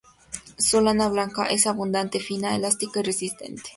Su 0.57 0.81
lana 0.81 1.09
blanca 1.09 1.45
es 1.45 1.67
abundante, 1.67 2.19
fina, 2.19 2.55
elástica 2.55 3.01
y 3.01 3.03
resistente. 3.03 3.69